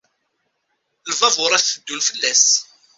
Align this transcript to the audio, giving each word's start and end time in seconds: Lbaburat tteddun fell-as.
Lbaburat 1.11 1.63
tteddun 1.65 1.99
fell-as. 2.07 2.45